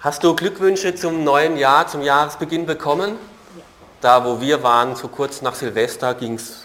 [0.00, 3.12] Hast du Glückwünsche zum neuen Jahr, zum Jahresbeginn bekommen?
[3.12, 3.62] Ja.
[4.02, 6.64] Da, wo wir waren, so kurz nach Silvester, ging es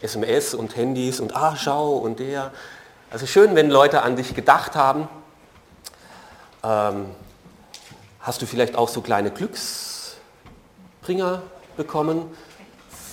[0.00, 2.50] SMS und Handys und ah, schau und der.
[3.10, 5.06] Also schön, wenn Leute an dich gedacht haben.
[6.64, 7.10] Ähm,
[8.20, 11.42] hast du vielleicht auch so kleine Glücksbringer
[11.76, 12.24] bekommen?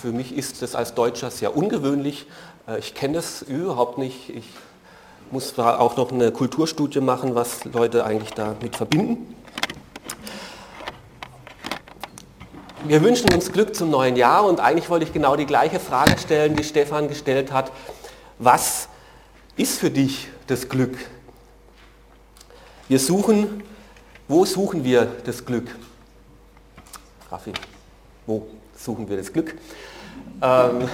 [0.00, 2.26] Für mich ist das als Deutscher sehr ungewöhnlich.
[2.66, 4.30] Äh, ich kenne das überhaupt nicht.
[4.30, 4.48] Ich
[5.30, 9.36] muss da auch noch eine Kulturstudie machen, was Leute eigentlich damit verbinden.
[12.86, 16.16] Wir wünschen uns Glück zum neuen Jahr und eigentlich wollte ich genau die gleiche Frage
[16.18, 17.70] stellen, die Stefan gestellt hat.
[18.38, 18.88] Was
[19.56, 20.96] ist für dich das Glück?
[22.88, 23.62] Wir suchen,
[24.28, 25.76] wo suchen wir das Glück?
[27.30, 27.52] Raffi,
[28.26, 29.56] wo suchen wir das Glück?
[30.42, 30.88] Ähm,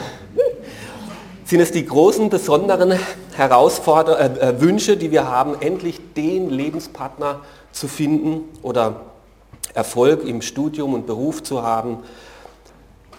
[1.45, 2.99] sind es die großen, besonderen
[3.37, 9.03] Herausforder äh, äh, Wünsche, die wir haben, endlich den Lebenspartner zu finden oder
[9.77, 11.99] Erfolg im Studium und Beruf zu haben,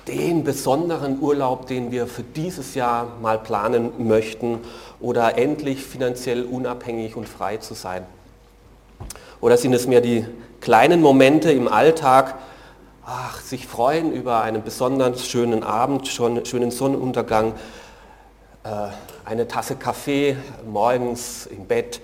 [0.07, 4.59] den besonderen Urlaub, den wir für dieses Jahr mal planen möchten
[4.99, 8.05] oder endlich finanziell unabhängig und frei zu sein?
[9.39, 10.25] Oder sind es mehr die
[10.59, 12.35] kleinen Momente im Alltag,
[13.05, 17.53] ach, sich freuen über einen besonders schönen Abend, schon schönen Sonnenuntergang,
[18.63, 18.69] äh,
[19.25, 22.01] eine Tasse Kaffee morgens im Bett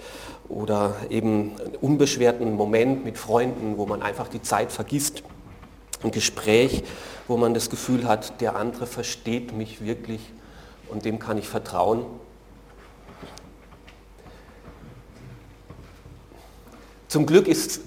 [0.54, 5.24] oder eben einen unbeschwerten Moment mit Freunden, wo man einfach die Zeit vergisst.
[6.04, 6.84] Ein Gespräch,
[7.28, 10.22] wo man das Gefühl hat, der andere versteht mich wirklich
[10.90, 12.06] und dem kann ich vertrauen.
[17.08, 17.82] Zum Glück ist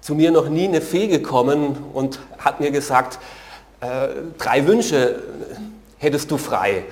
[0.00, 3.18] zu mir noch nie eine Fee gekommen und hat mir gesagt,
[3.80, 5.22] äh, drei Wünsche
[5.98, 6.84] hättest du frei.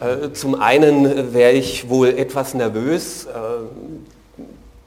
[0.00, 3.30] Äh, zum einen wäre ich wohl etwas nervös, äh,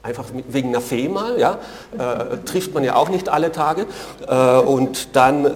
[0.02, 1.58] einfach wegen einer Fee mal, ja,
[1.98, 3.86] äh, trifft man ja auch nicht alle Tage.
[4.66, 5.50] und dann,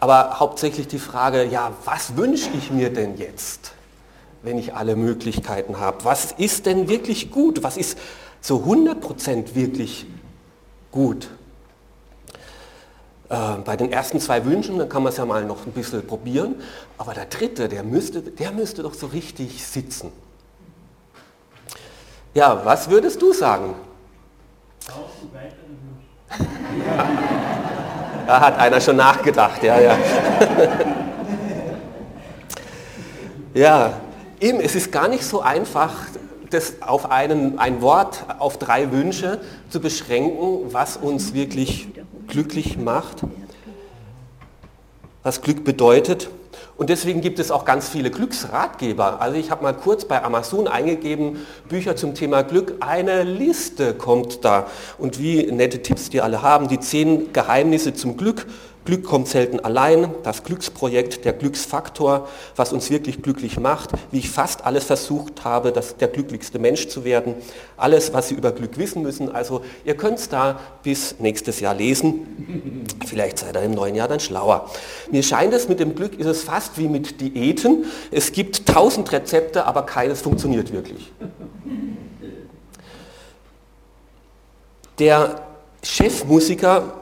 [0.00, 3.72] aber hauptsächlich die Frage, ja, was wünsche ich mir denn jetzt,
[4.42, 6.04] wenn ich alle Möglichkeiten habe?
[6.04, 7.62] Was ist denn wirklich gut?
[7.62, 7.98] Was ist
[8.40, 10.06] so 100% wirklich
[10.90, 11.28] gut?
[13.30, 16.06] Äh, bei den ersten zwei Wünschen, dann kann man es ja mal noch ein bisschen
[16.06, 16.56] probieren,
[16.96, 20.12] aber der dritte, der müsste, der müsste doch so richtig sitzen.
[22.32, 23.74] Ja, was würdest du sagen?
[28.26, 29.98] da hat einer schon nachgedacht, ja, ja.
[33.54, 34.00] ja,
[34.40, 35.94] eben, es ist gar nicht so einfach,
[36.50, 41.88] das auf einen, ein Wort, auf drei Wünsche zu beschränken, was uns wirklich
[42.28, 43.22] glücklich macht,
[45.22, 46.30] was Glück bedeutet.
[46.76, 49.20] Und deswegen gibt es auch ganz viele Glücksratgeber.
[49.20, 52.76] Also ich habe mal kurz bei Amazon eingegeben, Bücher zum Thema Glück.
[52.78, 54.68] Eine Liste kommt da.
[54.96, 58.46] Und wie nette Tipps die alle haben, die zehn Geheimnisse zum Glück
[58.88, 62.26] Glück kommt selten allein, das Glücksprojekt, der Glücksfaktor,
[62.56, 66.88] was uns wirklich glücklich macht, wie ich fast alles versucht habe, das, der glücklichste Mensch
[66.88, 67.34] zu werden,
[67.76, 69.30] alles, was Sie über Glück wissen müssen.
[69.30, 72.86] Also ihr könnt es da bis nächstes Jahr lesen.
[73.06, 74.70] Vielleicht seid ihr im neuen Jahr dann schlauer.
[75.10, 77.84] Mir scheint es, mit dem Glück ist es fast wie mit Diäten.
[78.10, 81.12] Es gibt tausend Rezepte, aber keines funktioniert wirklich.
[84.98, 85.42] Der
[85.82, 86.97] Chefmusiker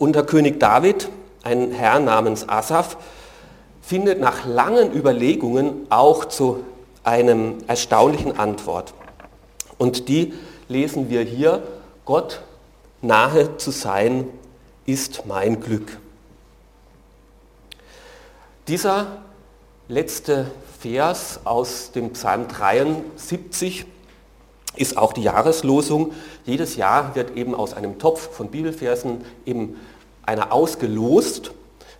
[0.00, 1.10] unter König David,
[1.42, 2.96] ein Herr namens Asaf,
[3.82, 6.64] findet nach langen Überlegungen auch zu
[7.04, 8.94] einem erstaunlichen Antwort.
[9.76, 10.32] Und die
[10.68, 11.62] lesen wir hier,
[12.06, 12.40] Gott
[13.02, 14.26] nahe zu sein
[14.86, 15.98] ist mein Glück.
[18.68, 19.18] Dieser
[19.88, 20.50] letzte
[20.80, 23.84] Vers aus dem Psalm 73
[24.76, 26.12] ist auch die Jahreslosung.
[26.46, 29.76] Jedes Jahr wird eben aus einem Topf von Bibelversen eben
[30.30, 31.50] einer ausgelost,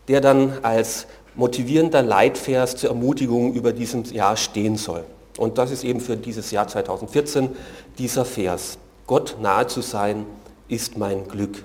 [0.06, 5.04] der dann als motivierender Leitvers zur Ermutigung über diesem Jahr stehen soll.
[5.36, 7.50] Und das ist eben für dieses Jahr 2014
[7.98, 8.78] dieser Vers.
[9.06, 10.26] Gott nahe zu sein
[10.68, 11.64] ist mein Glück.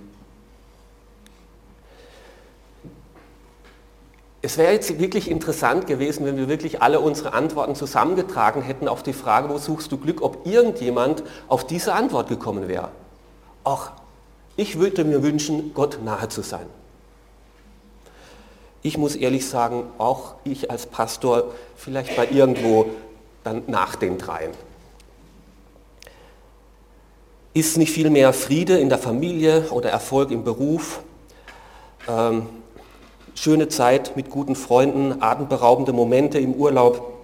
[4.41, 9.03] Es wäre jetzt wirklich interessant gewesen, wenn wir wirklich alle unsere Antworten zusammengetragen hätten auf
[9.03, 12.89] die Frage, wo suchst du Glück, ob irgendjemand auf diese Antwort gekommen wäre.
[13.63, 13.91] Auch
[14.57, 16.65] ich würde mir wünschen, Gott nahe zu sein.
[18.81, 22.85] Ich muss ehrlich sagen, auch ich als Pastor vielleicht bei irgendwo
[23.43, 24.51] dann nach den dreien.
[27.53, 31.01] Ist nicht viel mehr Friede in der Familie oder Erfolg im Beruf?
[32.07, 32.47] Ähm,
[33.33, 37.23] schöne Zeit mit guten Freunden, atemberaubende Momente im Urlaub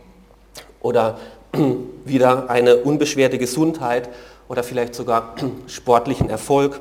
[0.81, 1.19] oder
[2.05, 4.09] wieder eine unbeschwerte Gesundheit
[4.47, 5.35] oder vielleicht sogar
[5.67, 6.79] sportlichen Erfolg,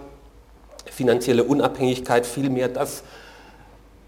[1.00, 3.05] finanzielle Unabhängigkeit, vielmehr das,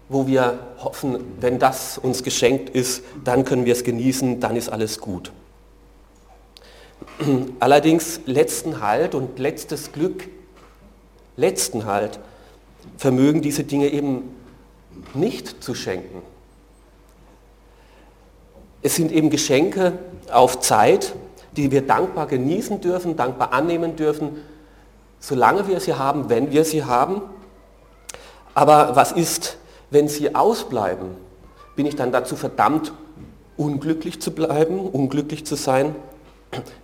[0.09, 4.69] wo wir hoffen, wenn das uns geschenkt ist, dann können wir es genießen, dann ist
[4.69, 5.31] alles gut.
[7.59, 10.29] Allerdings letzten Halt und letztes Glück,
[11.35, 12.19] letzten Halt,
[12.97, 14.35] vermögen diese Dinge eben
[15.15, 16.21] nicht zu schenken.
[18.83, 19.93] Es sind eben Geschenke
[20.31, 21.15] auf Zeit,
[21.57, 24.43] die wir dankbar genießen dürfen, dankbar annehmen dürfen,
[25.23, 27.21] solange wir sie haben, wenn wir sie haben.
[28.53, 29.57] Aber was ist,
[29.89, 31.11] wenn sie ausbleiben?
[31.77, 32.91] Bin ich dann dazu verdammt,
[33.55, 35.95] unglücklich zu bleiben, unglücklich zu sein?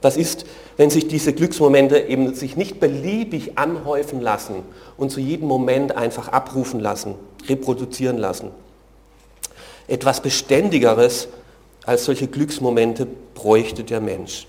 [0.02, 0.46] Was ist,
[0.78, 4.64] wenn sich diese Glücksmomente eben sich nicht beliebig anhäufen lassen
[4.96, 7.16] und zu jedem Moment einfach abrufen lassen,
[7.48, 8.52] reproduzieren lassen?
[9.88, 11.28] Etwas Beständigeres
[11.86, 14.48] als solche Glücksmomente bräuchte der Mensch.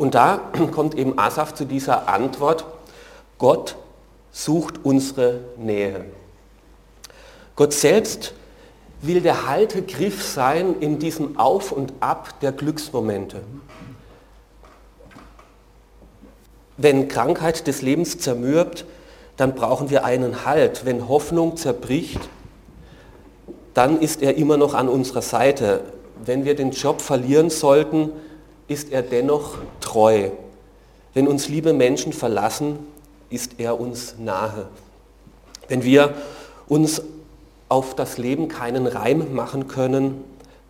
[0.00, 0.40] Und da
[0.72, 2.64] kommt eben Asaf zu dieser Antwort,
[3.36, 3.76] Gott
[4.32, 6.06] sucht unsere Nähe.
[7.54, 8.32] Gott selbst
[9.02, 13.42] will der Haltegriff sein in diesem Auf und Ab der Glücksmomente.
[16.78, 18.86] Wenn Krankheit des Lebens zermürbt,
[19.36, 20.86] dann brauchen wir einen Halt.
[20.86, 22.20] Wenn Hoffnung zerbricht,
[23.74, 25.82] dann ist er immer noch an unserer Seite.
[26.24, 28.12] Wenn wir den Job verlieren sollten,
[28.70, 30.30] ist er dennoch treu.
[31.12, 32.78] Wenn uns liebe Menschen verlassen,
[33.28, 34.68] ist er uns nahe.
[35.66, 36.14] Wenn wir
[36.68, 37.02] uns
[37.68, 40.22] auf das Leben keinen Reim machen können,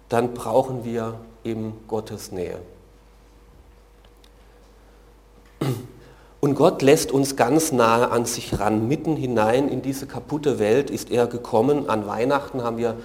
[0.09, 2.59] dann brauchen wir eben Gottes Nähe.
[6.41, 8.89] Und Gott lässt uns ganz nahe an sich ran.
[8.89, 11.91] Mitten hinein in diese kaputte Welt ist er gekommen.
[11.91, 12.97] An Weihnachten haben wir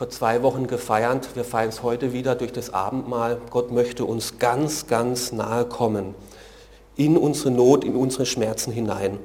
[0.00, 1.36] vor zwei Wochen gefeiert.
[1.36, 3.38] Wir feiern es heute wieder durch das Abendmahl.
[3.50, 6.14] Gott möchte uns ganz, ganz nahe kommen.
[6.96, 9.18] In unsere Not, in unsere Schmerzen hinein.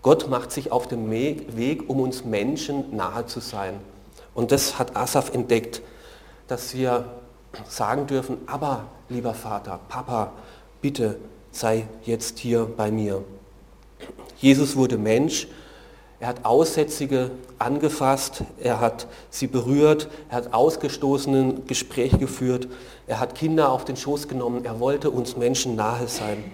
[0.00, 3.74] Gott macht sich auf dem Weg, um uns Menschen nahe zu sein.
[4.34, 5.82] Und das hat Asaf entdeckt,
[6.46, 7.06] dass wir
[7.68, 10.30] sagen dürfen, aber lieber Vater, Papa,
[10.80, 11.16] bitte
[11.50, 13.24] sei jetzt hier bei mir.
[14.38, 15.48] Jesus wurde Mensch,
[16.22, 22.68] er hat Aussätzige angefasst, er hat sie berührt, er hat ausgestoßenen Gespräch geführt,
[23.08, 26.44] er hat Kinder auf den Schoß genommen, er wollte uns Menschen nahe sein.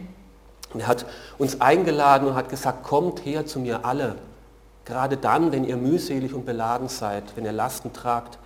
[0.72, 1.04] Und er hat
[1.36, 4.14] uns eingeladen und hat gesagt, kommt her zu mir alle,
[4.86, 8.38] gerade dann, wenn ihr mühselig und beladen seid, wenn ihr Lasten tragt,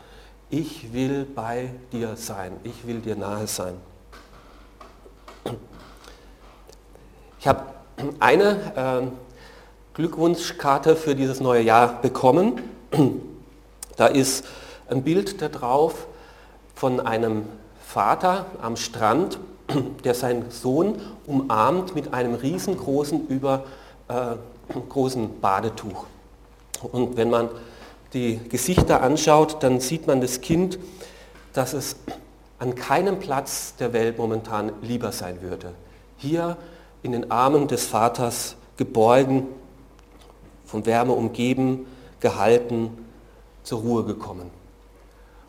[0.51, 3.75] ich will bei dir sein, ich will dir nahe sein.
[7.39, 7.63] Ich habe
[8.19, 9.32] eine äh,
[9.95, 12.61] Glückwunschkarte für dieses neue Jahr bekommen.
[13.97, 14.47] Da ist
[14.89, 16.07] ein Bild da drauf
[16.75, 17.45] von einem
[17.87, 19.39] Vater am Strand,
[20.05, 23.65] der seinen Sohn umarmt mit einem riesengroßen, über,
[24.09, 24.37] äh,
[25.43, 26.07] Badetuch.
[26.91, 27.51] Und wenn man
[28.15, 30.79] die Gesichter anschaut, dann sieht man das Kind,
[31.53, 31.97] dass es
[32.59, 35.73] an keinem Platz der Welt momentan lieber sein würde.
[36.17, 36.57] Hier
[37.03, 39.49] in den Armen des Vaters geborgen,
[40.73, 41.87] von Wärme umgeben,
[42.21, 42.91] gehalten,
[43.63, 44.51] zur Ruhe gekommen.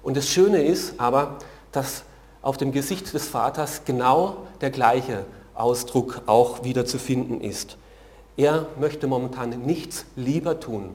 [0.03, 1.37] Und das Schöne ist aber,
[1.71, 2.03] dass
[2.41, 5.23] auf dem Gesicht des Vaters genau der gleiche
[5.55, 7.77] Ausdruck auch wieder zu finden ist.
[8.35, 10.89] Er möchte momentan nichts lieber tun,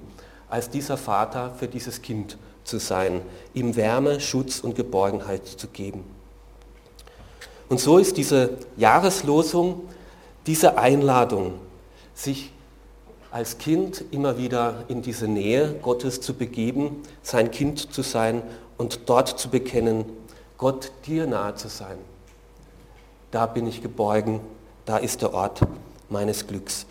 [0.51, 3.23] als dieser Vater für dieses Kind zu sein,
[3.55, 6.05] ihm Wärme, Schutz und Geborgenheit zu geben.
[7.71, 9.89] Und so ist diese Jahreslosung
[10.47, 11.55] diese Einladung,
[12.15, 12.53] sich
[13.31, 18.43] als Kind immer wieder in diese Nähe Gottes zu begeben, sein Kind zu sein
[18.77, 20.05] und dort zu bekennen,
[20.57, 21.99] Gott dir nahe zu sein.
[23.31, 24.41] Da bin ich geborgen,
[24.87, 25.61] da ist der Ort
[26.09, 26.87] meines Glücks.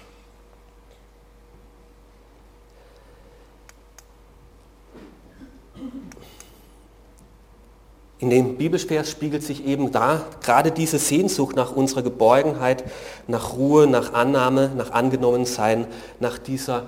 [8.19, 12.83] In dem Bibelvers spiegelt sich eben da gerade diese Sehnsucht nach unserer Geborgenheit,
[13.27, 15.85] nach Ruhe, nach Annahme, nach Angenommensein,
[16.19, 16.87] nach, dieser,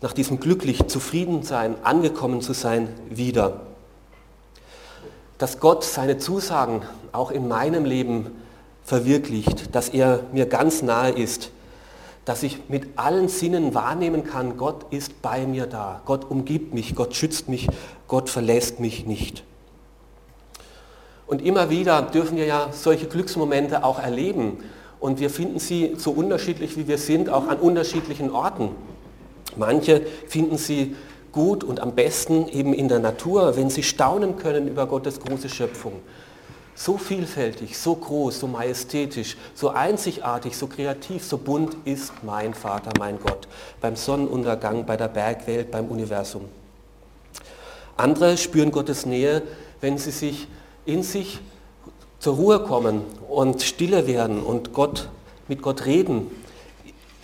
[0.00, 3.62] nach diesem glücklich Zufriedensein, angekommen zu sein, wieder.
[5.38, 8.30] Dass Gott seine Zusagen auch in meinem Leben
[8.84, 11.50] verwirklicht, dass er mir ganz nahe ist,
[12.24, 16.94] dass ich mit allen Sinnen wahrnehmen kann, Gott ist bei mir da, Gott umgibt mich,
[16.94, 17.66] Gott schützt mich,
[18.06, 19.42] Gott verlässt mich nicht.
[21.32, 24.58] Und immer wieder dürfen wir ja solche Glücksmomente auch erleben.
[25.00, 28.68] Und wir finden sie so unterschiedlich wie wir sind, auch an unterschiedlichen Orten.
[29.56, 30.94] Manche finden sie
[31.32, 35.48] gut und am besten eben in der Natur, wenn sie staunen können über Gottes große
[35.48, 35.94] Schöpfung.
[36.74, 42.90] So vielfältig, so groß, so majestätisch, so einzigartig, so kreativ, so bunt ist mein Vater,
[42.98, 43.48] mein Gott,
[43.80, 46.44] beim Sonnenuntergang, bei der Bergwelt, beim Universum.
[47.96, 49.40] Andere spüren Gottes Nähe,
[49.80, 50.46] wenn sie sich
[50.84, 51.40] in sich
[52.18, 55.08] zur Ruhe kommen und stille werden und Gott,
[55.48, 56.30] mit Gott reden,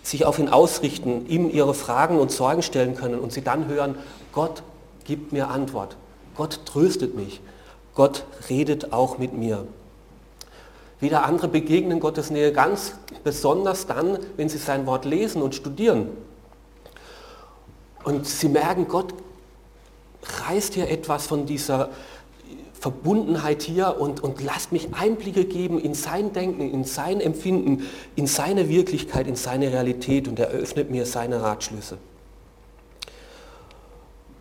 [0.02, 3.96] sich auf ihn ausrichten, ihm ihre Fragen und Sorgen stellen können und sie dann hören,
[4.32, 4.62] Gott
[5.04, 5.96] gibt mir Antwort,
[6.36, 7.40] Gott tröstet mich,
[7.94, 9.66] Gott redet auch mit mir.
[11.00, 16.08] Wieder andere begegnen Gottes Nähe ganz besonders dann, wenn sie sein Wort lesen und studieren.
[18.02, 19.14] Und sie merken, Gott
[20.48, 21.90] reißt hier etwas von dieser
[22.80, 28.26] Verbundenheit hier und, und lasst mich Einblicke geben in sein Denken, in sein Empfinden, in
[28.26, 31.98] seine Wirklichkeit, in seine Realität und er öffnet mir seine Ratschlüsse.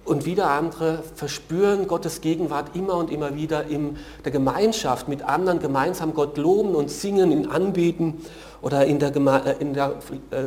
[0.05, 5.59] Und wieder andere verspüren Gottes Gegenwart immer und immer wieder in der Gemeinschaft mit anderen
[5.59, 8.21] gemeinsam Gott loben und singen, ihn anbeten
[8.61, 9.95] oder in, der, äh, in der,
[10.31, 10.45] äh,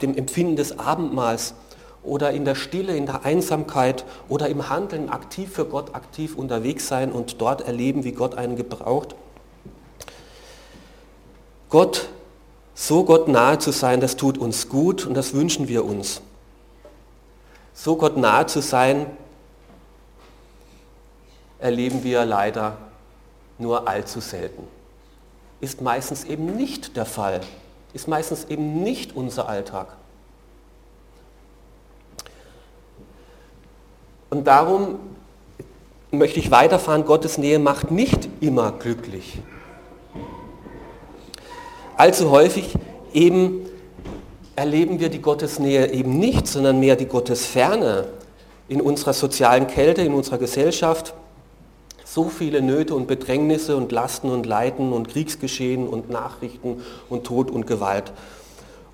[0.00, 1.54] dem Empfinden des Abendmahls
[2.02, 6.88] oder in der Stille, in der Einsamkeit oder im Handeln aktiv für Gott aktiv unterwegs
[6.88, 9.14] sein und dort erleben, wie Gott einen gebraucht.
[11.68, 12.08] Gott,
[12.74, 16.22] so Gott nahe zu sein, das tut uns gut und das wünschen wir uns
[17.82, 19.06] so Gott nahe zu sein,
[21.58, 22.76] erleben wir leider
[23.58, 24.66] nur allzu selten.
[25.60, 27.40] Ist meistens eben nicht der Fall,
[27.94, 29.96] ist meistens eben nicht unser Alltag.
[34.30, 35.00] Und darum
[36.12, 39.40] möchte ich weiterfahren, Gottes Nähe macht nicht immer glücklich.
[41.96, 42.74] Allzu häufig
[43.12, 43.66] eben
[44.56, 48.06] erleben wir die Gottesnähe eben nicht, sondern mehr die Gottesferne
[48.68, 51.12] in unserer sozialen Kälte, in unserer Gesellschaft.
[52.04, 57.50] So viele Nöte und Bedrängnisse und Lasten und Leiden und Kriegsgeschehen und Nachrichten und Tod
[57.50, 58.12] und Gewalt.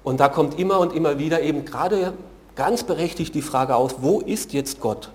[0.03, 2.13] Und da kommt immer und immer wieder eben gerade
[2.55, 5.11] ganz berechtigt die Frage aus, wo ist jetzt Gott?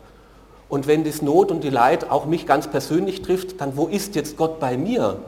[0.71, 4.15] Und wenn das Not und die Leid auch mich ganz persönlich trifft, dann wo ist
[4.15, 5.19] jetzt Gott bei mir?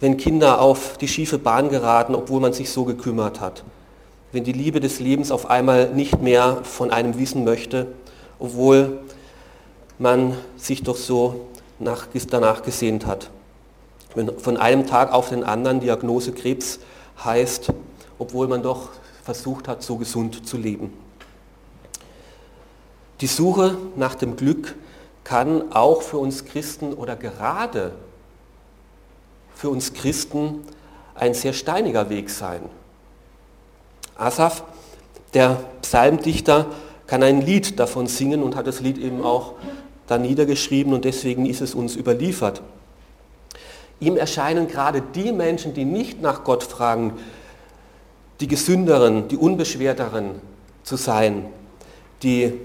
[0.00, 3.64] wenn Kinder auf die schiefe Bahn geraten, obwohl man sich so gekümmert hat.
[4.32, 7.86] Wenn die Liebe des Lebens auf einmal nicht mehr von einem wissen möchte,
[8.38, 8.98] obwohl
[9.98, 11.46] man sich doch so
[11.78, 13.30] nach, danach gesehnt hat.
[14.14, 16.80] Wenn von einem Tag auf den anderen Diagnose Krebs
[17.24, 17.72] heißt,
[18.18, 18.90] obwohl man doch
[19.24, 20.92] versucht hat, so gesund zu leben.
[23.20, 24.74] Die Suche nach dem Glück
[25.24, 27.92] kann auch für uns Christen oder gerade
[29.54, 30.60] für uns Christen
[31.14, 32.60] ein sehr steiniger Weg sein.
[34.16, 34.64] Asaf,
[35.34, 36.66] der Psalmdichter,
[37.06, 39.54] kann ein Lied davon singen und hat das Lied eben auch
[40.06, 42.62] da niedergeschrieben und deswegen ist es uns überliefert.
[43.98, 47.14] Ihm erscheinen gerade die Menschen, die nicht nach Gott fragen,
[48.40, 50.32] die gesünderen, die unbeschwerteren
[50.82, 51.46] zu sein,
[52.22, 52.60] die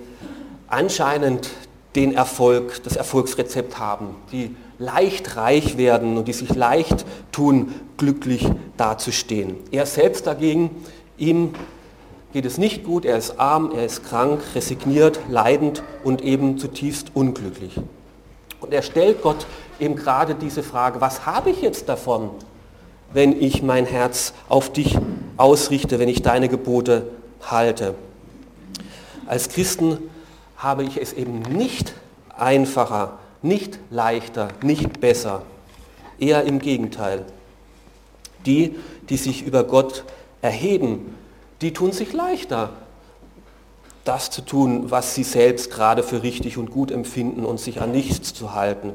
[0.71, 1.49] anscheinend
[1.95, 8.49] den Erfolg, das Erfolgsrezept haben, die leicht reich werden und die sich leicht tun, glücklich
[8.77, 9.57] dazustehen.
[9.71, 10.71] Er selbst dagegen,
[11.17, 11.53] ihm
[12.33, 17.11] geht es nicht gut, er ist arm, er ist krank, resigniert, leidend und eben zutiefst
[17.13, 17.79] unglücklich.
[18.61, 19.45] Und er stellt Gott
[19.79, 22.29] eben gerade diese Frage, was habe ich jetzt davon,
[23.11, 24.97] wenn ich mein Herz auf dich
[25.35, 27.07] ausrichte, wenn ich deine Gebote
[27.41, 27.95] halte?
[29.27, 29.97] Als Christen
[30.61, 31.93] habe ich es eben nicht
[32.37, 35.41] einfacher, nicht leichter, nicht besser,
[36.19, 37.25] eher im Gegenteil.
[38.45, 38.75] Die,
[39.09, 40.03] die sich über Gott
[40.41, 41.15] erheben,
[41.61, 42.69] die tun sich leichter,
[44.03, 47.91] das zu tun, was sie selbst gerade für richtig und gut empfinden und sich an
[47.91, 48.93] nichts zu halten.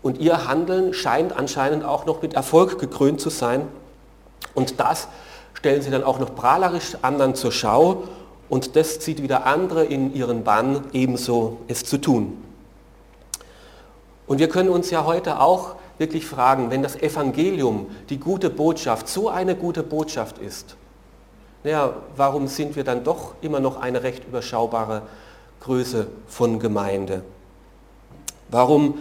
[0.00, 3.66] Und ihr Handeln scheint anscheinend auch noch mit Erfolg gekrönt zu sein.
[4.54, 5.06] Und das
[5.54, 8.04] stellen sie dann auch noch prahlerisch anderen zur Schau
[8.52, 12.36] und das zieht wieder andere in ihren Bann, ebenso es zu tun.
[14.26, 19.08] Und wir können uns ja heute auch wirklich fragen, wenn das Evangelium, die gute Botschaft,
[19.08, 20.76] so eine gute Botschaft ist,
[21.64, 25.00] naja, warum sind wir dann doch immer noch eine recht überschaubare
[25.60, 27.22] Größe von Gemeinde?
[28.50, 28.98] Warum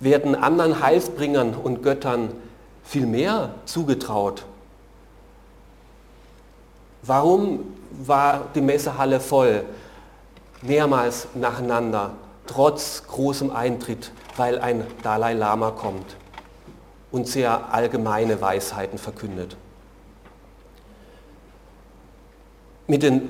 [0.00, 2.30] werden anderen Heilsbringern und Göttern
[2.82, 4.44] viel mehr zugetraut?
[7.04, 7.60] Warum
[8.04, 9.64] war die Messehalle voll,
[10.62, 12.14] mehrmals nacheinander,
[12.46, 16.16] trotz großem Eintritt, weil ein Dalai Lama kommt
[17.10, 19.56] und sehr allgemeine Weisheiten verkündet.
[22.86, 23.28] Mit den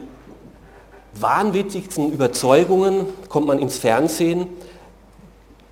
[1.15, 4.49] wahnwitzigsten Überzeugungen kommt man ins Fernsehen,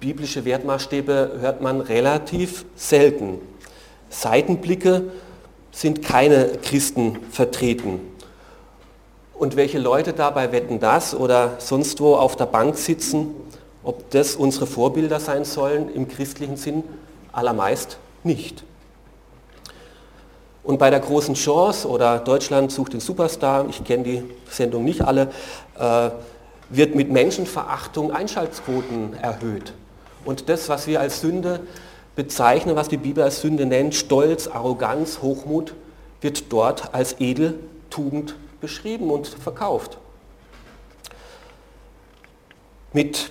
[0.01, 3.39] biblische Wertmaßstäbe hört man relativ selten.
[4.09, 5.11] Seitenblicke
[5.71, 8.01] sind keine Christen vertreten.
[9.41, 13.35] Und welche Leute dabei wetten das oder sonst wo auf der Bank sitzen,
[13.83, 16.85] ob das unsere Vorbilder sein sollen im christlichen Sinn,
[17.33, 18.65] allermeist nicht.
[20.63, 25.01] Und bei der großen Chance oder Deutschland sucht den Superstar, ich kenne die Sendung nicht
[25.01, 25.31] alle,
[25.79, 26.11] äh,
[26.69, 29.73] wird mit Menschenverachtung Einschaltquoten erhöht.
[30.27, 31.61] Und das, was wir als Sünde
[32.15, 35.73] bezeichnen, was die Bibel als Sünde nennt, Stolz, Arroganz, Hochmut,
[36.21, 39.99] wird dort als Edeltugend beschrieben und verkauft.
[42.93, 43.31] Mit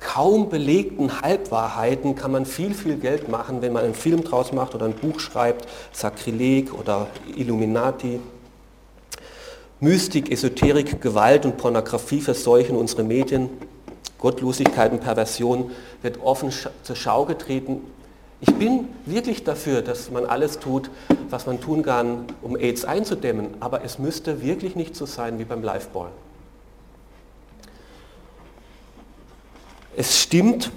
[0.00, 4.74] kaum belegten Halbwahrheiten kann man viel, viel Geld machen, wenn man einen Film draus macht
[4.74, 8.20] oder ein Buch schreibt, Sakrileg oder Illuminati.
[9.80, 13.50] Mystik, Esoterik, Gewalt und Pornografie verseuchen unsere Medien.
[14.18, 16.50] Gottlosigkeit und Perversion wird offen
[16.82, 17.80] zur Schau getreten.
[18.46, 20.90] Ich bin wirklich dafür, dass man alles tut,
[21.30, 25.44] was man tun kann, um AIDS einzudämmen, aber es müsste wirklich nicht so sein wie
[25.44, 26.10] beim Liveball.
[29.96, 30.70] Es stimmt,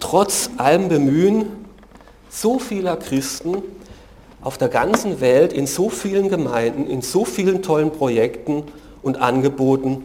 [0.00, 1.46] trotz allem Bemühen
[2.30, 3.62] so vieler Christen
[4.40, 8.64] auf der ganzen Welt, in so vielen Gemeinden, in so vielen tollen Projekten
[9.02, 10.04] und Angeboten,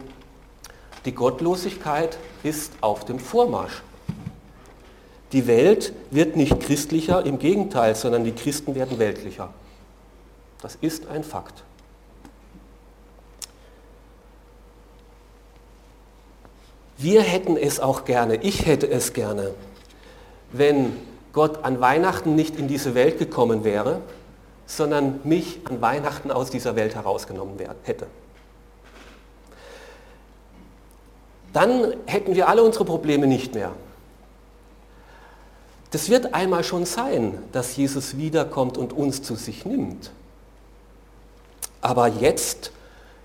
[1.06, 3.82] die Gottlosigkeit ist auf dem Vormarsch.
[5.32, 9.52] Die Welt wird nicht christlicher, im Gegenteil, sondern die Christen werden weltlicher.
[10.60, 11.64] Das ist ein Fakt.
[16.98, 19.54] Wir hätten es auch gerne, ich hätte es gerne,
[20.52, 20.96] wenn
[21.32, 24.00] Gott an Weihnachten nicht in diese Welt gekommen wäre,
[24.66, 28.06] sondern mich an Weihnachten aus dieser Welt herausgenommen hätte.
[31.52, 33.72] Dann hätten wir alle unsere Probleme nicht mehr.
[35.92, 40.10] Das wird einmal schon sein, dass Jesus wiederkommt und uns zu sich nimmt.
[41.82, 42.72] Aber jetzt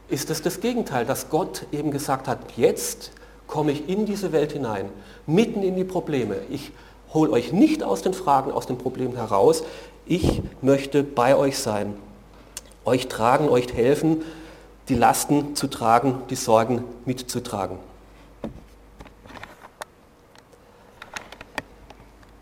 [0.09, 3.11] ist es das Gegenteil, dass Gott eben gesagt hat, jetzt
[3.47, 4.89] komme ich in diese Welt hinein,
[5.25, 6.35] mitten in die Probleme.
[6.49, 6.73] Ich
[7.13, 9.63] hole euch nicht aus den Fragen, aus den Problemen heraus.
[10.05, 11.95] Ich möchte bei euch sein,
[12.83, 14.23] euch tragen, euch helfen,
[14.89, 17.77] die Lasten zu tragen, die Sorgen mitzutragen.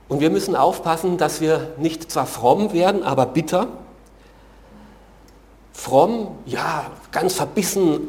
[0.08, 3.68] Und wir müssen aufpassen, dass wir nicht zwar fromm werden, aber bitter.
[5.74, 8.02] Fromm, ja, ganz verbissen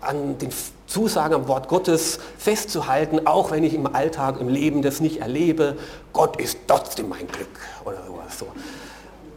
[0.00, 0.50] an den
[0.86, 5.76] Zusagen am Wort Gottes festzuhalten, auch wenn ich im Alltag, im Leben das nicht erlebe.
[6.12, 7.48] Gott ist trotzdem mein Glück
[7.84, 8.46] oder so.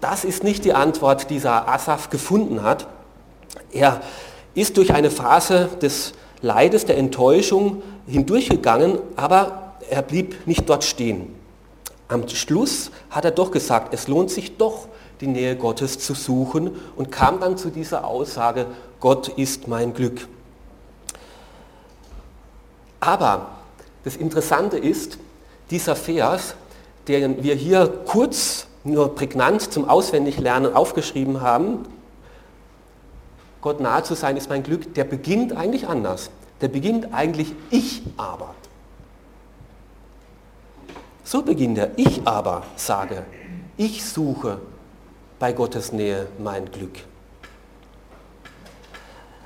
[0.01, 2.88] Das ist nicht die Antwort, die Asaf gefunden hat.
[3.71, 4.01] Er
[4.54, 11.34] ist durch eine Phase des Leides, der Enttäuschung hindurchgegangen, aber er blieb nicht dort stehen.
[12.08, 14.88] Am Schluss hat er doch gesagt, es lohnt sich doch,
[15.22, 18.68] die Nähe Gottes zu suchen und kam dann zu dieser Aussage,
[19.00, 20.28] Gott ist mein Glück.
[23.00, 23.48] Aber
[24.04, 25.18] das Interessante ist,
[25.70, 26.56] dieser Vers,
[27.08, 31.86] den wir hier kurz, nur prägnant zum Auswendiglernen aufgeschrieben haben,
[33.62, 36.30] Gott nahe zu sein ist mein Glück, der beginnt eigentlich anders.
[36.62, 38.54] Der beginnt eigentlich ich aber.
[41.26, 41.90] So beginnt er.
[41.98, 43.26] Ich aber sage,
[43.78, 44.60] ich suche
[45.40, 47.00] bei Gottes Nähe mein Glück.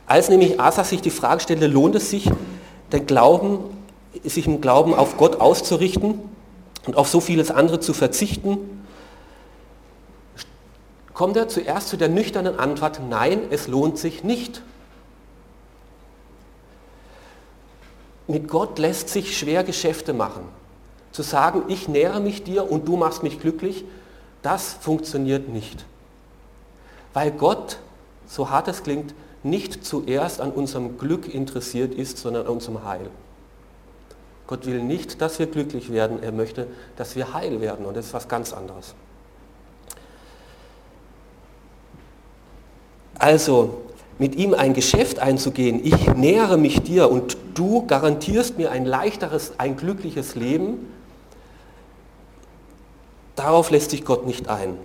[0.06, 2.30] Als nämlich Asa sich die Frage stellte, lohnt es sich,
[2.92, 3.60] den Glauben,
[4.24, 6.20] sich im Glauben auf Gott auszurichten
[6.86, 8.58] und auf so vieles andere zu verzichten,
[11.14, 14.64] kommt er zuerst zu der nüchternen Antwort, nein, es lohnt sich nicht.
[18.28, 20.44] Mit Gott lässt sich schwer Geschäfte machen.
[21.20, 23.84] Zu sagen, ich nähere mich dir und du machst mich glücklich,
[24.42, 25.84] das funktioniert nicht.
[27.14, 27.80] Weil Gott,
[28.26, 33.10] so hart es klingt, nicht zuerst an unserem Glück interessiert ist, sondern an unserem Heil.
[34.48, 38.06] Gott will nicht, dass wir glücklich werden, er möchte, dass wir heil werden und das
[38.06, 38.96] ist was ganz anderes.
[43.16, 43.82] Also
[44.20, 49.56] mit ihm ein Geschäft einzugehen, ich nähere mich dir und du garantierst mir ein leichteres,
[49.58, 50.88] ein glückliches Leben,
[53.40, 54.78] darauf lässt sich Gott nicht ein.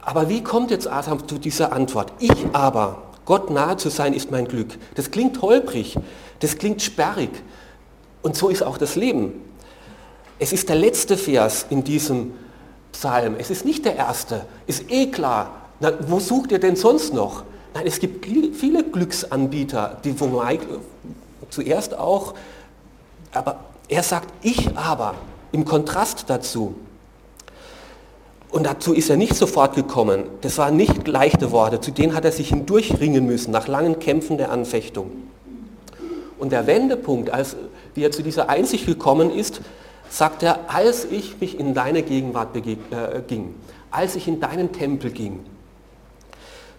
[0.00, 2.12] Aber wie kommt jetzt Adam zu dieser Antwort?
[2.18, 4.78] Ich aber, Gott nahe zu sein, ist mein Glück.
[4.94, 5.98] Das klingt holprig,
[6.40, 7.30] das klingt sperrig.
[8.22, 9.34] Und so ist auch das Leben.
[10.38, 12.32] Es ist der letzte Vers in diesem
[12.92, 13.36] Psalm.
[13.38, 14.46] Es ist nicht der erste.
[14.66, 15.66] Ist eh klar.
[15.80, 17.44] Na, wo sucht ihr denn sonst noch?
[17.74, 20.58] Nein, es gibt viele Glücksanbieter, die wo man
[21.50, 22.34] zuerst auch,
[23.32, 25.16] aber Er sagt, ich aber,
[25.52, 26.74] im Kontrast dazu.
[28.50, 30.24] Und dazu ist er nicht sofort gekommen.
[30.40, 34.38] Das waren nicht leichte Worte, zu denen hat er sich hindurchringen müssen, nach langen Kämpfen
[34.38, 35.10] der Anfechtung.
[36.38, 37.56] Und der Wendepunkt, als
[37.94, 39.60] wie er zu dieser Einsicht gekommen ist,
[40.08, 42.76] sagt er, als ich mich in deine Gegenwart äh,
[43.26, 43.54] ging,
[43.90, 45.40] als ich in deinen Tempel ging,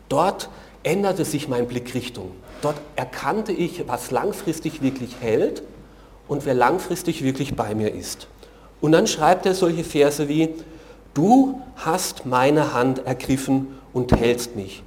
[0.09, 0.49] dort
[0.83, 2.31] änderte sich mein Blickrichtung.
[2.61, 5.63] Dort erkannte ich, was langfristig wirklich hält
[6.27, 8.27] und wer langfristig wirklich bei mir ist.
[8.81, 10.49] Und dann schreibt er solche Verse wie,
[11.13, 14.83] du hast meine Hand ergriffen und hältst mich.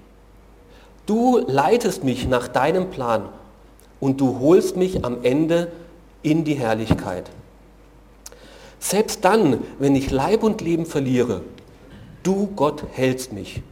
[1.07, 3.29] Du leitest mich nach deinem Plan
[4.01, 5.71] und du holst mich am Ende
[6.23, 7.31] in die Herrlichkeit.
[8.81, 11.43] Selbst dann, wenn ich Leib und Leben verliere,
[12.23, 13.63] du Gott hältst mich.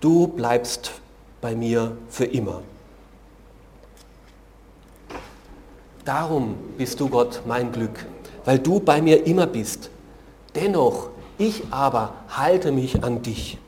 [0.00, 0.92] Du bleibst
[1.40, 2.62] bei mir für immer.
[6.04, 8.06] Darum bist du Gott mein Glück,
[8.44, 9.90] weil du bei mir immer bist.
[10.54, 13.58] Dennoch, ich aber halte mich an dich.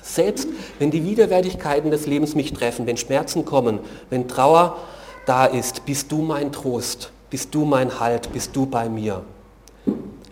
[0.00, 4.78] Selbst wenn die Widerwärtigkeiten des Lebens mich treffen, wenn Schmerzen kommen, wenn Trauer
[5.26, 9.22] da ist, bist du mein Trost, bist du mein Halt, bist du bei mir.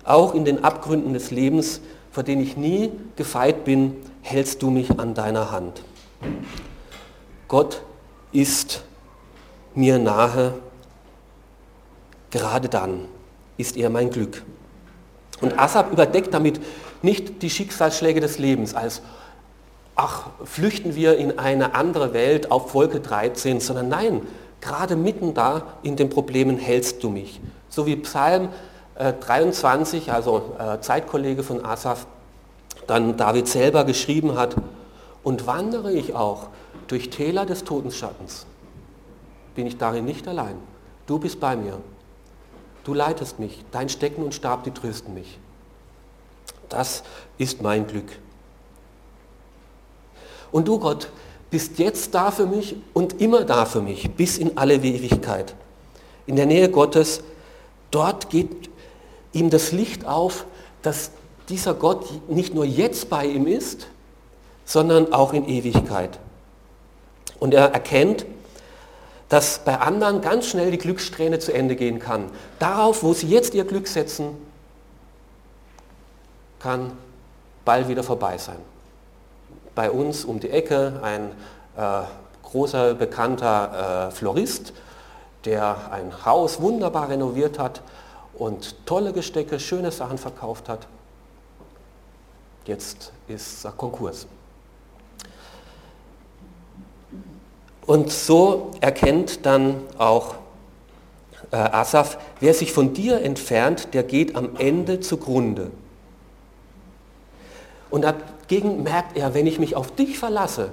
[0.05, 4.99] Auch in den Abgründen des Lebens, vor denen ich nie gefeit bin, hältst du mich
[4.99, 5.83] an deiner Hand.
[7.49, 7.83] Gott
[8.33, 8.83] ist
[9.75, 10.55] mir nahe,
[12.31, 13.09] gerade dann
[13.57, 14.43] ist er mein Glück.
[15.41, 16.61] Und Asab überdeckt damit
[17.03, 19.03] nicht die Schicksalsschläge des Lebens als,
[19.95, 24.23] ach, flüchten wir in eine andere Welt auf Wolke 13, sondern nein,
[24.61, 27.41] gerade mitten da in den Problemen hältst du mich.
[27.69, 28.49] So wie Psalm
[28.97, 32.07] 23, äh, also äh, Zeitkollege von Asaf,
[32.87, 34.57] dann David selber geschrieben hat,
[35.23, 36.51] und wandere ich auch
[36.87, 38.47] durch Täler des Todenschattens,
[39.57, 40.55] bin ich darin nicht allein.
[41.07, 41.81] Du bist bei mir.
[42.87, 43.65] Du leitest mich.
[43.73, 45.41] Dein Stecken und Stab, die trösten mich.
[46.69, 47.03] Das
[47.37, 48.17] ist mein Glück.
[50.53, 51.11] Und du Gott
[51.51, 55.57] bist jetzt da für mich und immer da für mich, bis in alle Ewigkeit.
[56.27, 57.25] In der Nähe Gottes,
[57.91, 58.71] dort geht
[59.33, 60.47] ihm das Licht auf,
[60.83, 61.11] dass
[61.49, 63.89] dieser Gott nicht nur jetzt bei ihm ist,
[64.65, 66.21] sondern auch in Ewigkeit.
[67.41, 68.27] Und er erkennt,
[69.29, 72.31] dass bei anderen ganz schnell die Glückssträhne zu Ende gehen kann.
[72.59, 74.37] Darauf, wo sie jetzt ihr Glück setzen,
[76.61, 76.93] kann
[77.65, 78.59] bald wieder vorbei sein.
[79.75, 81.33] Bei uns um die Ecke ein
[81.77, 82.03] äh,
[82.45, 84.73] großer bekannter äh, Florist,
[85.45, 87.83] der ein Haus wunderbar renoviert hat
[88.35, 90.87] und tolle Gestecke, schöne Sachen verkauft hat.
[92.65, 94.27] Jetzt ist er Konkurs.
[97.87, 100.35] Und so erkennt dann auch
[101.53, 105.71] äh, Asaf, wer sich von dir entfernt, der geht am Ende zugrunde.
[107.91, 110.73] Und dagegen merkt er, wenn ich mich auf dich verlasse,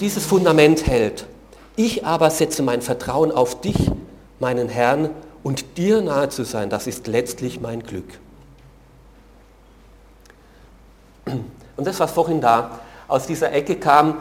[0.00, 1.26] dieses Fundament hält.
[1.76, 3.90] Ich aber setze mein Vertrauen auf dich,
[4.38, 5.10] meinen Herrn,
[5.42, 8.18] und dir nahe zu sein, das ist letztlich mein Glück.
[11.24, 14.18] Und das, was vorhin da aus dieser Ecke kam,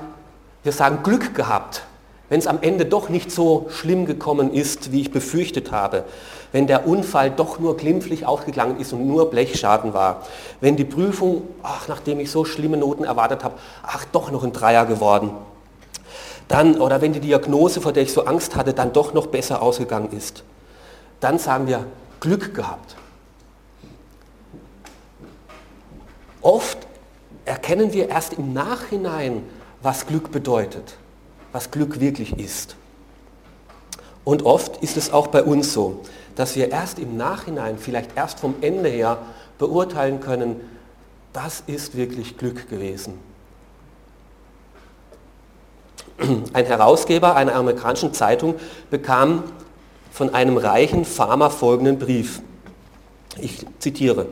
[0.64, 1.84] wir sagen Glück gehabt,
[2.30, 6.06] wenn es am Ende doch nicht so schlimm gekommen ist, wie ich befürchtet habe,
[6.52, 10.24] wenn der Unfall doch nur glimpflich ausgegangen ist und nur Blechschaden war,
[10.62, 14.54] wenn die Prüfung, ach, nachdem ich so schlimme Noten erwartet habe, ach, doch noch ein
[14.54, 15.32] Dreier geworden,
[16.48, 19.62] dann, oder wenn die Diagnose, vor der ich so Angst hatte, dann doch noch besser
[19.62, 20.44] ausgegangen ist,
[21.20, 21.86] dann sagen wir
[22.20, 22.96] Glück gehabt.
[26.42, 26.78] Oft
[27.46, 29.44] erkennen wir erst im Nachhinein,
[29.82, 30.98] was Glück bedeutet,
[31.52, 32.76] was Glück wirklich ist.
[34.24, 36.02] Und oft ist es auch bei uns so,
[36.36, 39.18] dass wir erst im Nachhinein, vielleicht erst vom Ende her,
[39.58, 40.60] beurteilen können,
[41.34, 43.20] das ist wirklich Glück gewesen.
[46.54, 48.56] Ein Herausgeber einer amerikanischen Zeitung
[48.90, 49.44] bekam
[50.12, 52.42] von einem reichen Farmer folgenden Brief.
[53.40, 54.28] Ich zitiere.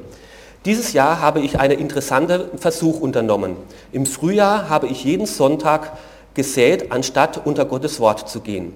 [0.65, 3.55] Dieses Jahr habe ich einen interessanten Versuch unternommen.
[3.91, 5.93] Im Frühjahr habe ich jeden Sonntag
[6.33, 8.73] gesät, anstatt unter Gottes Wort zu gehen.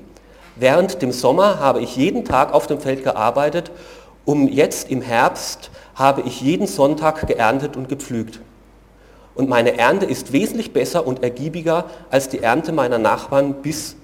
[0.56, 3.72] Während dem Sommer habe ich jeden Tag auf dem Feld gearbeitet,
[4.26, 8.39] um jetzt im Herbst habe ich jeden Sonntag geerntet und gepflügt.
[9.34, 13.96] Und meine Ernte ist wesentlich besser und ergiebiger als die Ernte meiner Nachbarn, bis,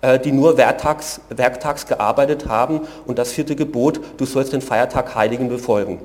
[0.00, 5.14] äh, die nur werktags, werktags gearbeitet haben und das vierte Gebot, du sollst den Feiertag
[5.14, 6.00] heiligen befolgen.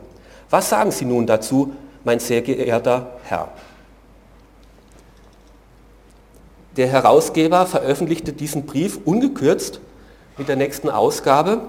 [0.50, 3.50] Was sagen Sie nun dazu, mein sehr geehrter Herr?
[6.78, 9.80] Der Herausgeber veröffentlichte diesen Brief ungekürzt
[10.38, 11.62] mit der nächsten Ausgabe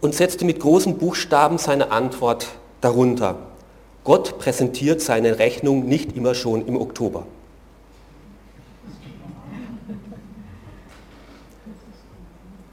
[0.00, 2.48] und setzte mit großen Buchstaben seine Antwort
[2.80, 3.36] darunter.
[4.04, 7.26] Gott präsentiert seine Rechnung nicht immer schon im Oktober.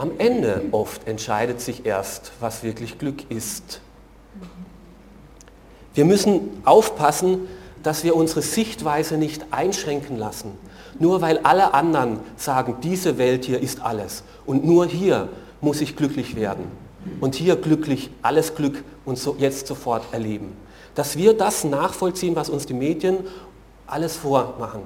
[0.04, 3.80] Am Ende oft entscheidet sich erst, was wirklich Glück ist.
[5.94, 7.48] Wir müssen aufpassen,
[7.84, 10.58] dass wir unsere Sichtweise nicht einschränken lassen.
[11.00, 15.30] Nur weil alle anderen sagen, diese Welt hier ist alles und nur hier
[15.62, 16.66] muss ich glücklich werden
[17.22, 20.52] und hier glücklich alles Glück und so jetzt sofort erleben.
[20.96, 23.20] Dass wir das nachvollziehen, was uns die Medien
[23.88, 24.82] alles vormachen.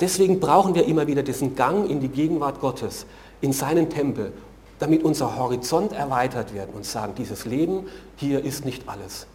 [0.00, 3.04] Deswegen brauchen wir immer wieder diesen Gang in die Gegenwart Gottes,
[3.42, 4.32] in seinen Tempel,
[4.78, 9.26] damit unser Horizont erweitert wird und sagen, dieses Leben hier ist nicht alles.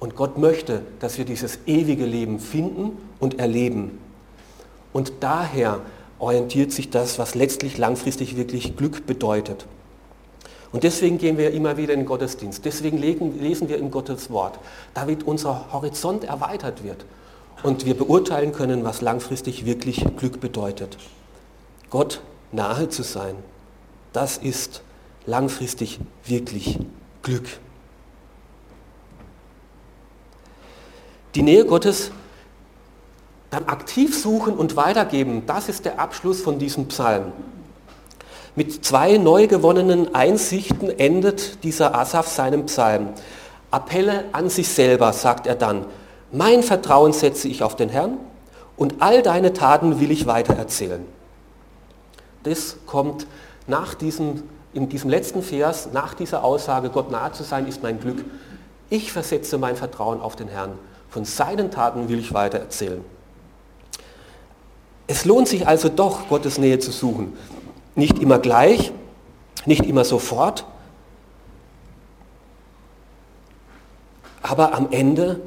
[0.00, 3.98] Und Gott möchte, dass wir dieses ewige Leben finden und erleben.
[4.92, 5.80] Und daher
[6.18, 9.66] orientiert sich das, was letztlich langfristig wirklich Glück bedeutet.
[10.70, 12.64] Und deswegen gehen wir immer wieder in den Gottesdienst.
[12.64, 14.58] Deswegen lesen wir in Gottes Wort,
[14.94, 17.04] damit unser Horizont erweitert wird
[17.62, 20.98] und wir beurteilen können, was langfristig wirklich Glück bedeutet.
[21.90, 22.20] Gott
[22.52, 23.36] nahe zu sein,
[24.18, 24.82] das ist
[25.26, 26.76] langfristig wirklich
[27.22, 27.46] Glück.
[31.36, 32.10] Die Nähe Gottes
[33.50, 37.30] dann aktiv suchen und weitergeben, das ist der Abschluss von diesem Psalm.
[38.56, 43.10] Mit zwei neu gewonnenen Einsichten endet dieser Asaf seinen Psalm.
[43.70, 45.86] Appelle an sich selber, sagt er dann.
[46.32, 48.18] Mein Vertrauen setze ich auf den Herrn
[48.76, 51.06] und all deine Taten will ich weitererzählen.
[52.42, 53.28] Das kommt
[53.68, 58.00] nach diesem, in diesem letzten Vers, nach dieser Aussage, Gott nahe zu sein, ist mein
[58.00, 58.24] Glück.
[58.90, 60.72] Ich versetze mein Vertrauen auf den Herrn.
[61.10, 63.04] Von seinen Taten will ich weitererzählen.
[65.06, 67.36] Es lohnt sich also doch, Gottes Nähe zu suchen.
[67.94, 68.92] Nicht immer gleich,
[69.64, 70.64] nicht immer sofort,
[74.42, 75.40] aber am Ende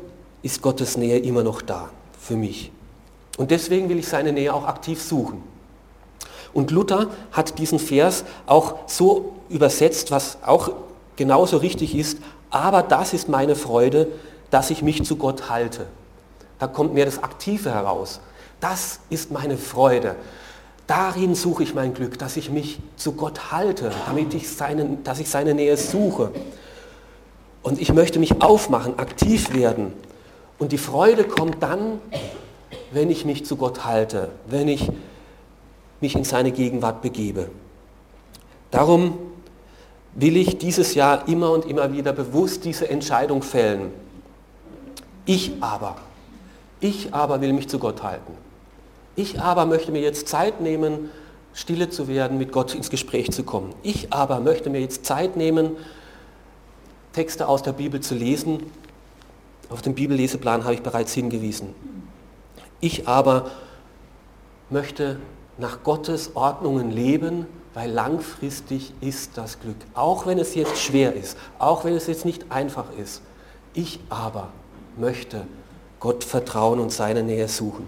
[0.43, 2.71] ist Gottes Nähe immer noch da für mich.
[3.37, 5.43] Und deswegen will ich seine Nähe auch aktiv suchen.
[6.53, 10.71] Und Luther hat diesen Vers auch so übersetzt, was auch
[11.15, 12.17] genauso richtig ist,
[12.49, 14.07] aber das ist meine Freude,
[14.49, 15.87] dass ich mich zu Gott halte.
[16.59, 18.19] Da kommt mehr das Aktive heraus.
[18.59, 20.15] Das ist meine Freude.
[20.87, 25.19] Darin suche ich mein Glück, dass ich mich zu Gott halte, damit ich seinen, dass
[25.19, 26.31] ich seine Nähe suche.
[27.63, 29.93] Und ich möchte mich aufmachen, aktiv werden.
[30.59, 32.01] Und die Freude kommt dann,
[32.91, 34.91] wenn ich mich zu Gott halte, wenn ich
[36.01, 37.49] mich in seine Gegenwart begebe.
[38.71, 39.17] Darum
[40.13, 43.91] will ich dieses Jahr immer und immer wieder bewusst diese Entscheidung fällen.
[45.25, 45.95] Ich aber,
[46.79, 48.33] ich aber will mich zu Gott halten.
[49.15, 51.09] Ich aber möchte mir jetzt Zeit nehmen,
[51.53, 53.73] stille zu werden, mit Gott ins Gespräch zu kommen.
[53.83, 55.75] Ich aber möchte mir jetzt Zeit nehmen,
[57.13, 58.63] Texte aus der Bibel zu lesen.
[59.69, 61.75] Auf den Bibelleseplan habe ich bereits hingewiesen.
[62.79, 63.51] Ich aber
[64.69, 65.17] möchte
[65.61, 69.77] nach Gottes Ordnungen leben, weil langfristig ist das Glück.
[69.93, 73.21] Auch wenn es jetzt schwer ist, auch wenn es jetzt nicht einfach ist.
[73.73, 74.49] Ich aber
[74.97, 75.45] möchte
[75.99, 77.87] Gott vertrauen und seine Nähe suchen.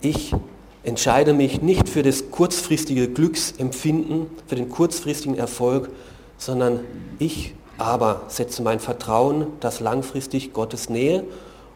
[0.00, 0.34] Ich
[0.82, 5.90] entscheide mich nicht für das kurzfristige Glücksempfinden, für den kurzfristigen Erfolg,
[6.38, 6.80] sondern
[7.20, 11.24] ich aber setze mein Vertrauen, dass langfristig Gottes Nähe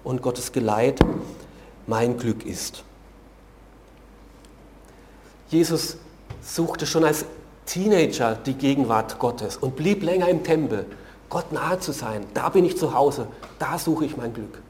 [0.02, 0.98] und Gottes Geleit
[1.86, 2.82] mein Glück ist.
[5.48, 5.96] Jesus
[6.42, 7.24] suchte schon als
[7.66, 10.86] Teenager die Gegenwart Gottes und blieb länger im Tempel,
[11.28, 12.24] Gott nahe zu sein.
[12.34, 13.26] Da bin ich zu Hause,
[13.58, 14.60] da suche ich mein Glück.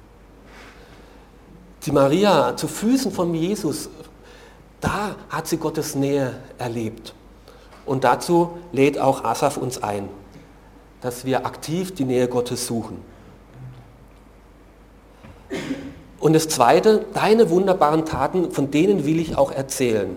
[1.84, 3.88] Die Maria zu Füßen von Jesus,
[4.80, 7.14] da hat sie Gottes Nähe erlebt.
[7.84, 10.08] Und dazu lädt auch Asaf uns ein,
[11.00, 13.00] dass wir aktiv die Nähe Gottes suchen.
[16.18, 20.16] Und das Zweite, deine wunderbaren Taten, von denen will ich auch erzählen.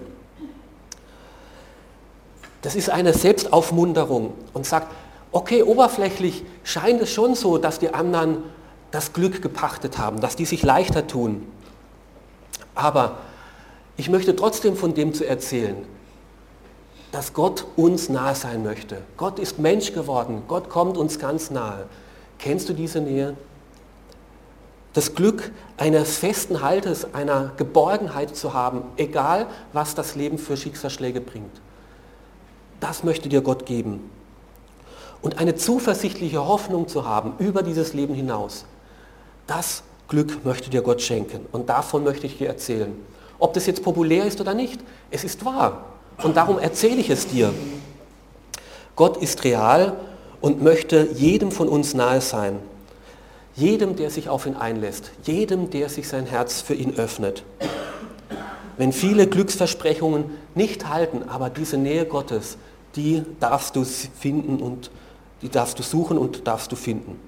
[2.62, 4.88] Das ist eine Selbstaufmunterung und sagt,
[5.32, 8.44] okay, oberflächlich scheint es schon so, dass die anderen
[8.92, 11.48] das Glück gepachtet haben, dass die sich leichter tun.
[12.76, 13.18] Aber
[13.98, 15.86] ich möchte trotzdem von dem zu erzählen,
[17.12, 19.02] dass Gott uns nahe sein möchte.
[19.18, 20.44] Gott ist Mensch geworden.
[20.48, 21.86] Gott kommt uns ganz nahe.
[22.38, 23.36] Kennst du diese Nähe?
[24.94, 31.22] Das Glück eines festen Haltes, einer Geborgenheit zu haben, egal was das Leben für Schicksalsschläge
[31.22, 31.62] bringt.
[32.80, 34.10] Das möchte dir Gott geben.
[35.22, 38.66] Und eine zuversichtliche Hoffnung zu haben über dieses Leben hinaus.
[39.48, 41.46] Das Glück möchte dir Gott schenken.
[41.52, 42.94] Und davon möchte ich dir erzählen.
[43.38, 44.80] Ob das jetzt populär ist oder nicht,
[45.12, 45.86] es ist wahr.
[46.24, 47.54] Und darum erzähle ich es dir.
[48.96, 49.96] Gott ist real
[50.42, 52.60] und möchte jedem von uns nahe sein.
[53.56, 55.12] Jedem, der sich auf ihn einlässt.
[55.24, 57.44] Jedem, der sich sein Herz für ihn öffnet.
[58.78, 62.58] Wenn viele Glücksversprechungen nicht halten, aber diese Nähe Gottes,
[62.96, 64.92] die darfst du finden und
[65.42, 67.20] die darfst du suchen und darfst du finden.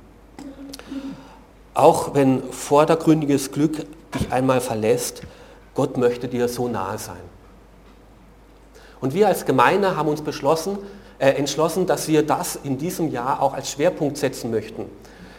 [1.74, 5.22] Auch wenn vordergründiges Glück dich einmal verlässt,
[5.74, 7.22] Gott möchte dir so nahe sein.
[9.00, 10.78] Und wir als Gemeinde haben uns beschlossen,
[11.18, 14.86] äh, entschlossen, dass wir das in diesem Jahr auch als Schwerpunkt setzen möchten.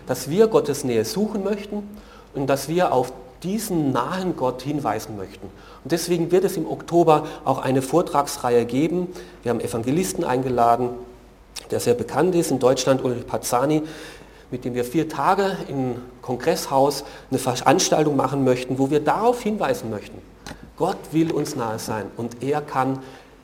[0.06, 1.88] Dass wir Gottes Nähe suchen möchten
[2.34, 5.46] und dass wir auf diesen nahen Gott hinweisen möchten.
[5.82, 9.08] Und deswegen wird es im Oktober auch eine Vortragsreihe geben.
[9.42, 10.90] Wir haben Evangelisten eingeladen,
[11.70, 13.82] der sehr bekannt ist in Deutschland, Ulrich Pazzani,
[14.50, 19.90] mit dem wir vier Tage im Kongresshaus eine Veranstaltung machen möchten, wo wir darauf hinweisen
[19.90, 20.18] möchten.
[20.76, 22.98] Gott will uns nahe sein und er kann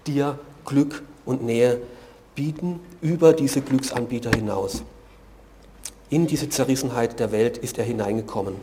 [0.07, 1.81] dir Glück und Nähe
[2.35, 4.83] bieten über diese Glücksanbieter hinaus.
[6.11, 8.55] In diese Zerrissenheit der Welt ist er hineingekommen.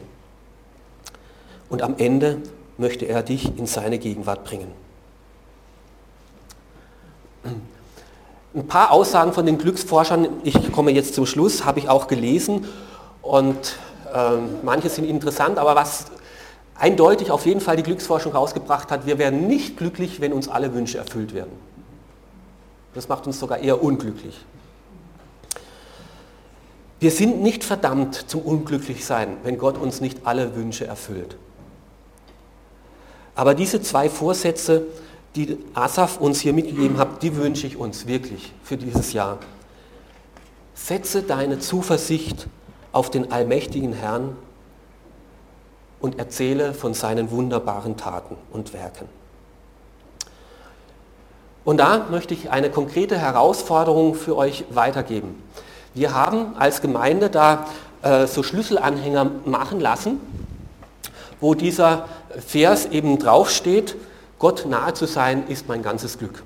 [1.69, 2.41] Und am Ende
[2.77, 4.71] möchte er dich in seine Gegenwart bringen.
[8.53, 12.65] Ein paar Aussagen von den Glücksforschern, ich komme jetzt zum Schluss, habe ich auch gelesen
[13.21, 13.77] und
[14.13, 14.29] äh,
[14.63, 16.05] manche sind interessant, aber was
[16.75, 20.73] eindeutig auf jeden Fall die Glücksforschung rausgebracht hat, wir werden nicht glücklich, wenn uns alle
[20.73, 21.51] Wünsche erfüllt werden.
[22.93, 24.45] Das macht uns sogar eher unglücklich.
[26.99, 31.35] Wir sind nicht verdammt zum Unglücklichsein, wenn Gott uns nicht alle Wünsche erfüllt.
[33.35, 34.83] Aber diese zwei Vorsätze,
[35.35, 39.37] die Asaf uns hier mitgegeben hat, die wünsche ich uns wirklich für dieses Jahr.
[40.73, 42.47] Setze deine Zuversicht
[42.93, 44.37] auf den allmächtigen Herrn
[45.99, 49.09] und erzähle von seinen wunderbaren Taten und Werken.
[51.65, 55.41] Und da möchte ich eine konkrete Herausforderung für euch weitergeben.
[55.93, 57.65] Wir haben als Gemeinde da
[58.03, 60.19] äh, so Schlüsselanhänger machen lassen,
[61.39, 62.07] wo dieser
[62.45, 63.95] Vers eben draufsteht,
[64.39, 66.43] Gott nahe zu sein ist mein ganzes Glück.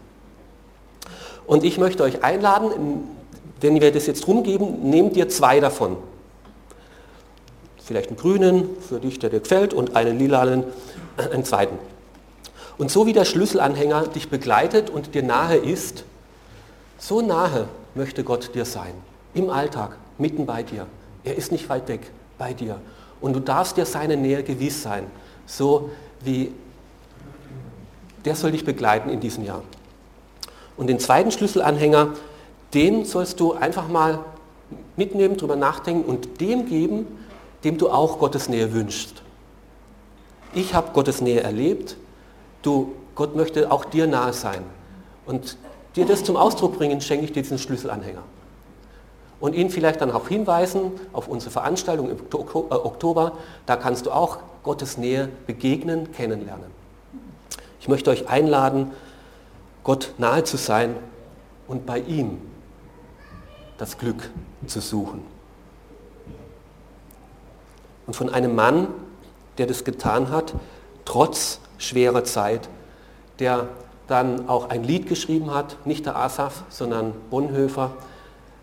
[1.47, 3.07] Und ich möchte euch einladen,
[3.61, 5.97] wenn wir das jetzt rumgeben, nehmt ihr zwei davon.
[7.83, 10.63] Vielleicht einen grünen, für dich, der dir gefällt, und einen lilanen,
[11.17, 11.77] äh, einen zweiten.
[12.77, 16.03] Und so wie der Schlüsselanhänger dich begleitet und dir nahe ist,
[16.99, 18.93] so nahe möchte Gott dir sein.
[19.33, 20.85] Im Alltag, mitten bei dir.
[21.23, 22.79] Er ist nicht weit weg bei dir.
[23.21, 25.05] Und du darfst dir seine Nähe gewiss sein,
[25.45, 25.89] so
[26.21, 26.51] wie
[28.25, 29.63] der soll dich begleiten in diesem Jahr.
[30.77, 32.13] Und den zweiten Schlüsselanhänger,
[32.73, 34.19] den sollst du einfach mal
[34.95, 37.07] mitnehmen, drüber nachdenken und dem geben,
[37.63, 39.21] dem du auch Gottes Nähe wünschst.
[40.53, 41.97] Ich habe Gottes Nähe erlebt,
[42.61, 44.63] du, Gott möchte auch dir nahe sein.
[45.25, 45.57] Und
[45.95, 48.23] dir das zum Ausdruck bringen, schenke ich dir diesen Schlüsselanhänger
[49.39, 52.35] und ihn vielleicht dann auch hinweisen auf unsere Veranstaltung im äh,
[52.73, 53.33] Oktober.
[53.65, 56.71] Da kannst du auch Gottes Nähe begegnen, kennenlernen.
[57.79, 58.91] Ich möchte euch einladen,
[59.83, 60.95] Gott nahe zu sein
[61.67, 62.39] und bei ihm
[63.77, 64.29] das Glück
[64.67, 65.23] zu suchen.
[68.05, 68.87] Und von einem Mann,
[69.57, 70.53] der das getan hat,
[71.05, 72.67] trotz schwerer Zeit,
[73.39, 73.67] der
[74.07, 77.91] dann auch ein Lied geschrieben hat, nicht der Asaf, sondern Bonhoeffer,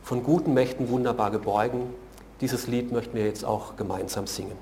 [0.07, 1.92] von guten Mächten wunderbar geborgen.
[2.40, 4.57] Dieses Lied möchten wir jetzt auch gemeinsam singen.